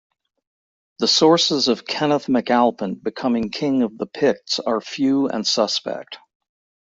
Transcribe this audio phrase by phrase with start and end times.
[0.97, 6.17] The sources of Kenneth MacAlpin becoming king of the Picts are few and suspect.